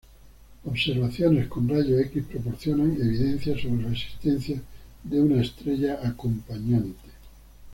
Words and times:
Observaciones 0.65 1.45
con 1.47 1.69
rayos 1.69 2.01
X 2.07 2.23
proporcionan 2.27 2.93
evidencia 2.99 3.53
sobre 3.53 3.83
la 3.83 3.91
existencia 3.91 4.59
de 5.03 5.21
una 5.21 5.43
estrella 5.43 5.99
acompañante. 6.03 7.09